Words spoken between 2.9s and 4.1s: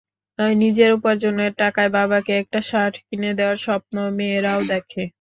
কিনে দেওয়ার স্বপ্ন